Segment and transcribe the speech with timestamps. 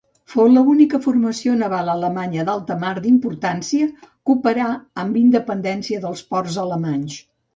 [0.33, 4.71] Fou l'única formació naval alemanya d'alta mar d'importància que operà
[5.05, 7.21] amb independència dels ports alemanys.